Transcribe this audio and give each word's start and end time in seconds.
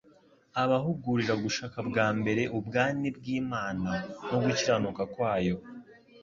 Abahugurira 0.61 1.33
gushaka 1.43 1.77
bwa 1.89 2.07
mbere 2.19 2.41
ubwani 2.57 3.07
bw'Imana 3.17 3.91
no 4.29 4.37
gukiranuka 4.43 5.03
kwayo, 5.13 5.55